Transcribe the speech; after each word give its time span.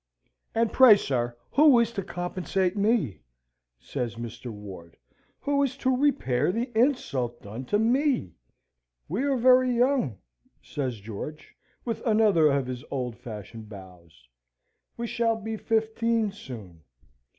"And 0.55 0.73
pray, 0.73 0.97
sir, 0.97 1.37
who 1.51 1.77
is 1.77 1.91
to 1.91 2.01
compensate 2.01 2.75
me?" 2.75 3.19
says 3.79 4.15
Mr. 4.15 4.49
Ward; 4.49 4.97
"who 5.41 5.61
is 5.61 5.77
to 5.77 5.95
repair 5.95 6.51
the 6.51 6.75
insult 6.75 7.39
done 7.43 7.65
to 7.65 7.77
me?" 7.77 8.33
"We 9.07 9.21
are 9.25 9.37
very 9.37 9.69
young," 9.71 10.17
says 10.59 11.01
George, 11.01 11.55
with 11.85 12.01
another 12.03 12.47
of 12.47 12.65
his 12.65 12.83
old 12.89 13.15
fashioned 13.15 13.69
bows. 13.69 14.27
"We 14.97 15.05
shall 15.05 15.35
be 15.35 15.55
fifteen 15.55 16.31
soon. 16.31 16.81